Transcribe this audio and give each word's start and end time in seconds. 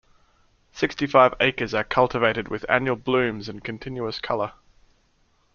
Sixty-five 0.71 1.35
acres 1.39 1.75
are 1.75 1.83
cultivated 1.83 2.47
with 2.47 2.65
annual 2.67 2.95
blooms 2.95 3.47
and 3.47 3.63
continuous 3.63 4.19
color. 4.19 4.53